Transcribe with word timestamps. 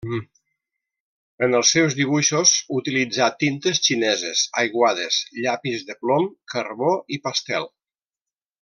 En 1.47 1.57
els 1.57 1.73
seus 1.75 1.97
dibuixos 1.99 2.53
utilitzà 2.79 3.27
tintes 3.43 3.83
xineses, 3.89 4.41
aiguades, 4.63 5.21
llapis 5.45 5.85
de 5.91 5.97
plom, 6.03 6.27
carbó 6.55 6.95
i 7.19 7.21
pastel. 7.29 7.71